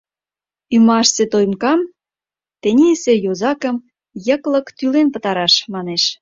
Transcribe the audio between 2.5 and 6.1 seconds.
тенийысе йозакым йыклык тӱлен пытараш, манеш.